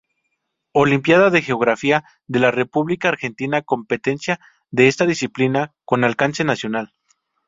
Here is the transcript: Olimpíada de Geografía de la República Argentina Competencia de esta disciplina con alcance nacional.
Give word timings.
Olimpíada 0.73 1.29
de 1.29 1.43
Geografía 1.43 2.03
de 2.25 2.39
la 2.39 2.49
República 2.49 3.09
Argentina 3.09 3.61
Competencia 3.61 4.39
de 4.71 4.87
esta 4.87 5.05
disciplina 5.05 5.75
con 5.85 6.03
alcance 6.03 6.43
nacional. 6.43 6.95